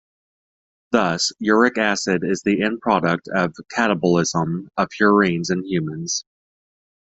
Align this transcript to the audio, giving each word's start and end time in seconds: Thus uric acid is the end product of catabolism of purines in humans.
Thus 0.91 1.31
uric 1.37 1.77
acid 1.77 2.23
is 2.25 2.41
the 2.41 2.63
end 2.63 2.81
product 2.81 3.27
of 3.31 3.53
catabolism 3.71 4.67
of 4.75 4.89
purines 4.99 5.51
in 5.51 5.63
humans. 5.63 6.25